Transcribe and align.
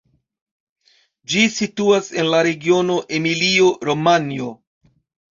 Ĝi 1.33 1.41
situas 1.55 2.09
en 2.21 2.29
la 2.35 2.39
regiono 2.47 2.95
Emilio-Romanjo. 3.19 4.49